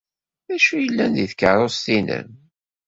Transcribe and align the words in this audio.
D 0.47 0.49
acu 0.55 0.71
ay 0.75 0.81
yellan 0.85 1.11
deg 1.17 1.29
tkeṛṛust-nnem? 1.31 2.27